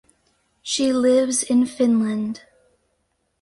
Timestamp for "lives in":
0.91-1.67